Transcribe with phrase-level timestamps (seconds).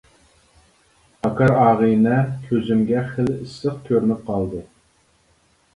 [1.25, 2.17] پاكار ئاغىنە
[2.47, 4.69] كۆزۈمگە خېلى ئىسسىق كۆرۈنۈپ قالدى.